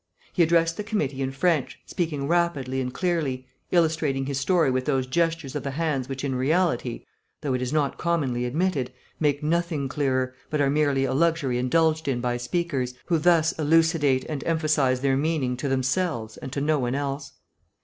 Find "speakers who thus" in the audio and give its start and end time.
12.37-13.51